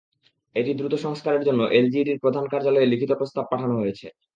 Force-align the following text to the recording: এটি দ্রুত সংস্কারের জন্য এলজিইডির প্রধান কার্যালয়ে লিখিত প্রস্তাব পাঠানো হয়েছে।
এটি 0.55 0.71
দ্রুত 0.75 0.93
সংস্কারের 1.05 1.45
জন্য 1.47 1.61
এলজিইডির 1.71 2.21
প্রধান 2.23 2.45
কার্যালয়ে 2.51 2.91
লিখিত 2.91 3.11
প্রস্তাব 3.19 3.45
পাঠানো 3.51 3.75
হয়েছে। 3.77 4.07